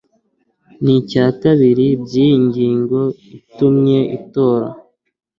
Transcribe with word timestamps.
n 0.83 0.85
icya 0.95 1.25
kabiri 1.41 1.87
by 2.03 2.13
iyi 2.23 2.33
ngingo 2.45 2.99
gitumye 3.29 3.99
itora 4.17 4.69